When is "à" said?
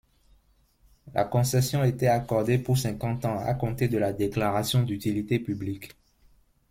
3.37-3.53